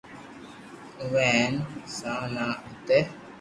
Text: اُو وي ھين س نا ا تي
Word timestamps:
اُو 0.97 1.03
وي 1.13 1.27
ھين 1.35 1.53
س 1.95 1.99
نا 2.33 2.45
ا 2.57 2.67
تي 2.87 2.99